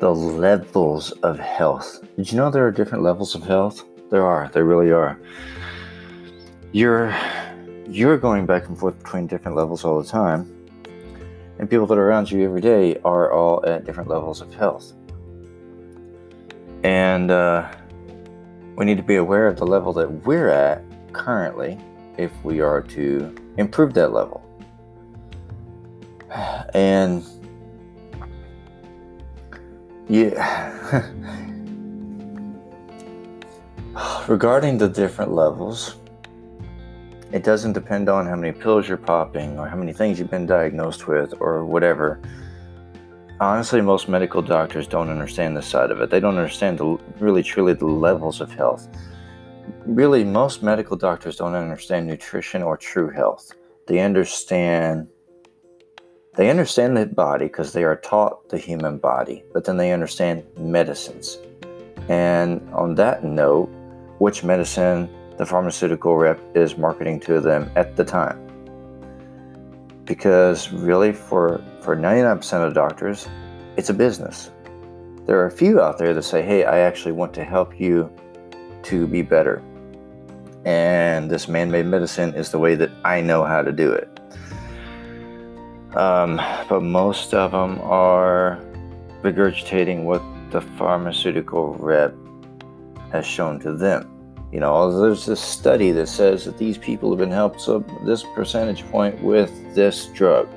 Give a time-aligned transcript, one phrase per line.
[0.00, 2.04] the levels of health.
[2.16, 3.84] Did you know there are different levels of health?
[4.10, 4.50] There are.
[4.52, 5.18] There really are.
[6.72, 7.14] You're
[7.88, 10.52] you're going back and forth between different levels all the time.
[11.58, 14.92] And people that are around you every day are all at different levels of health.
[16.82, 17.72] And uh,
[18.76, 21.78] we need to be aware of the level that we're at currently
[22.18, 24.42] if we are to improve that level.
[26.74, 27.24] And
[30.08, 31.10] yeah,
[34.28, 35.96] regarding the different levels,
[37.32, 40.46] it doesn't depend on how many pills you're popping or how many things you've been
[40.46, 42.20] diagnosed with or whatever.
[43.40, 46.08] Honestly, most medical doctors don't understand this side of it.
[46.08, 48.88] They don't understand the, really, truly the levels of health.
[49.84, 53.52] Really, most medical doctors don't understand nutrition or true health.
[53.86, 55.08] They understand
[56.36, 60.44] they understand the body because they are taught the human body, but then they understand
[60.58, 61.38] medicines.
[62.08, 63.68] And on that note,
[64.18, 68.42] which medicine the pharmaceutical rep is marketing to them at the time.
[70.04, 73.26] Because really, for, for 99% of doctors,
[73.76, 74.50] it's a business.
[75.24, 78.10] There are a few out there that say, hey, I actually want to help you
[78.84, 79.62] to be better.
[80.64, 84.15] And this man made medicine is the way that I know how to do it.
[85.96, 86.36] Um,
[86.68, 88.60] but most of them are
[89.22, 92.14] regurgitating what the pharmaceutical rep
[93.12, 94.12] has shown to them.
[94.52, 98.24] You know, there's this study that says that these people have been helped up this
[98.34, 100.48] percentage point with this drug.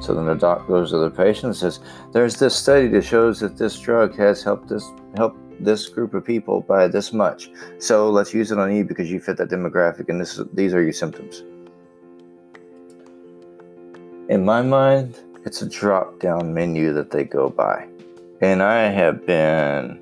[0.00, 1.80] So then the doc goes to the patient and says,
[2.12, 6.24] "There's this study that shows that this drug has helped this help this group of
[6.24, 7.50] people by this much.
[7.78, 10.82] So let's use it on you because you fit that demographic, and this these are
[10.82, 11.44] your symptoms."
[14.30, 17.86] In my mind, it's a drop-down menu that they go by,
[18.40, 20.00] and I have been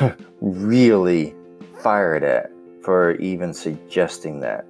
[0.40, 1.36] really
[1.78, 2.50] fired at
[2.82, 4.66] for even suggesting that.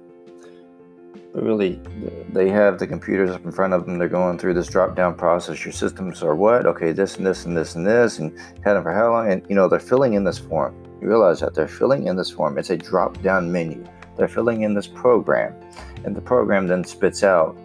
[1.33, 1.81] But really,
[2.29, 3.97] they have the computers up in front of them.
[3.97, 5.65] They're going through this drop down process.
[5.65, 6.67] Your systems are what?
[6.67, 9.31] Okay, this and this and this and this, and had them for how long?
[9.31, 10.75] And you know, they're filling in this form.
[11.01, 12.59] You realize that they're filling in this form.
[12.59, 13.83] It's a drop down menu.
[14.15, 15.55] They're filling in this program,
[16.03, 17.57] and the program then spits out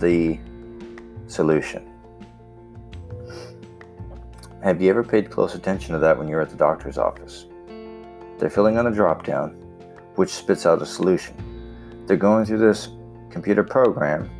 [0.00, 0.38] the
[1.26, 1.90] solution.
[4.62, 7.46] Have you ever paid close attention to that when you're at the doctor's office?
[8.38, 9.50] They're filling on a drop down,
[10.16, 11.36] which spits out a solution.
[12.06, 12.88] They're going through this
[13.30, 14.30] computer program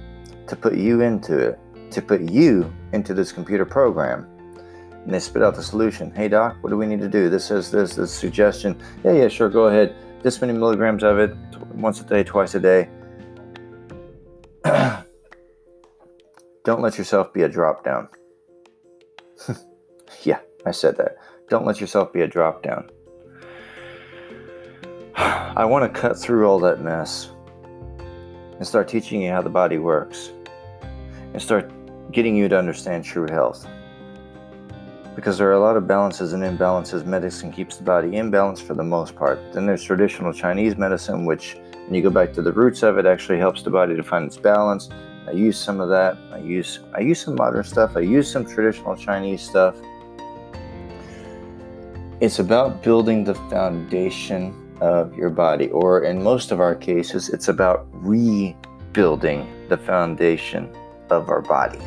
[0.48, 1.58] to put you into it,
[1.92, 4.26] to put you into this computer program.
[5.04, 6.12] And they spit out the solution.
[6.12, 7.28] Hey, doc, what do we need to do?
[7.28, 8.80] This says this, this suggestion.
[9.04, 9.94] Yeah, yeah, sure, go ahead.
[10.22, 11.36] This many milligrams of it,
[11.72, 12.88] once a day, twice a day.
[16.66, 18.08] Don't let yourself be a drop down.
[20.24, 21.16] yeah, I said that.
[21.48, 22.90] Don't let yourself be a drop down.
[25.16, 27.30] I want to cut through all that mess
[28.00, 30.32] and start teaching you how the body works
[31.32, 31.70] and start
[32.10, 33.64] getting you to understand true health.
[35.14, 37.06] Because there are a lot of balances and imbalances.
[37.06, 39.38] Medicine keeps the body in balance for the most part.
[39.52, 43.06] Then there's traditional Chinese medicine, which, when you go back to the roots of it,
[43.06, 44.90] actually helps the body to find its balance.
[45.26, 46.16] I use some of that.
[46.32, 47.96] I use I use some modern stuff.
[47.96, 49.76] I use some traditional Chinese stuff.
[52.20, 57.48] It's about building the foundation of your body, or in most of our cases, it's
[57.48, 60.74] about rebuilding the foundation
[61.10, 61.80] of our body.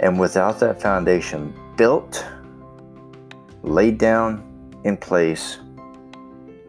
[0.00, 2.24] And without that foundation built,
[3.62, 4.42] laid down
[4.84, 5.58] in place,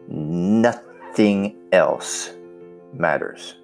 [0.08, 2.34] nothing else
[2.92, 3.56] matters.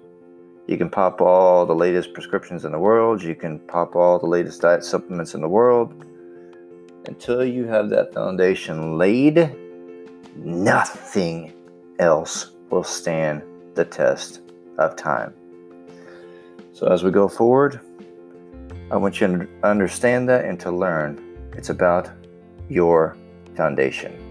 [0.69, 4.27] You can pop all the latest prescriptions in the world, you can pop all the
[4.27, 6.05] latest diet supplements in the world.
[7.07, 9.55] Until you have that foundation laid,
[10.35, 11.53] nothing
[11.97, 13.41] else will stand
[13.73, 14.41] the test
[14.77, 15.33] of time.
[16.73, 17.79] So, as we go forward,
[18.91, 21.19] I want you to understand that and to learn
[21.53, 22.11] it's about
[22.69, 23.17] your
[23.55, 24.28] foundation.